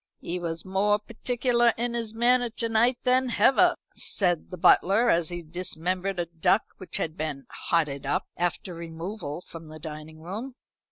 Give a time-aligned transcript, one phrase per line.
[0.19, 5.29] "He was more particular in his manner to night than hever," said the butler, as
[5.29, 10.55] he dismembered a duck which had been "hotted up" after removal from the dining room.